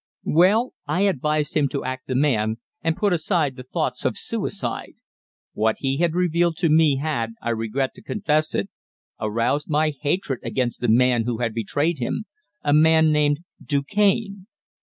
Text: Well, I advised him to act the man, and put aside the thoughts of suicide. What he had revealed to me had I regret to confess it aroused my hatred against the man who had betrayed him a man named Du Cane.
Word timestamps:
Well, 0.25 0.73
I 0.87 1.01
advised 1.01 1.55
him 1.55 1.69
to 1.69 1.83
act 1.85 2.07
the 2.07 2.15
man, 2.15 2.55
and 2.83 2.97
put 2.97 3.13
aside 3.13 3.55
the 3.55 3.61
thoughts 3.61 4.03
of 4.03 4.17
suicide. 4.17 4.93
What 5.53 5.75
he 5.77 5.97
had 5.97 6.15
revealed 6.15 6.57
to 6.57 6.69
me 6.69 6.95
had 6.97 7.33
I 7.39 7.51
regret 7.51 7.93
to 7.93 8.01
confess 8.01 8.55
it 8.55 8.69
aroused 9.19 9.69
my 9.69 9.91
hatred 9.91 10.39
against 10.41 10.81
the 10.81 10.87
man 10.87 11.25
who 11.25 11.37
had 11.37 11.53
betrayed 11.53 11.99
him 11.99 12.25
a 12.63 12.73
man 12.73 13.11
named 13.11 13.41
Du 13.63 13.83
Cane. 13.83 14.47